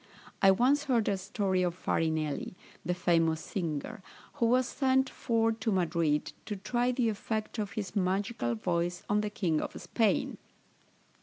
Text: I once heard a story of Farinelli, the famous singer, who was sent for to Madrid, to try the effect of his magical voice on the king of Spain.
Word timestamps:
I 0.41 0.49
once 0.49 0.85
heard 0.85 1.07
a 1.09 1.15
story 1.15 1.61
of 1.61 1.75
Farinelli, 1.75 2.55
the 2.83 2.95
famous 2.95 3.39
singer, 3.41 4.01
who 4.41 4.47
was 4.47 4.67
sent 4.67 5.11
for 5.11 5.51
to 5.51 5.71
Madrid, 5.71 6.33
to 6.47 6.55
try 6.55 6.91
the 6.91 7.07
effect 7.09 7.59
of 7.59 7.73
his 7.73 7.95
magical 7.95 8.55
voice 8.55 9.03
on 9.07 9.21
the 9.21 9.29
king 9.29 9.61
of 9.61 9.79
Spain. 9.79 10.39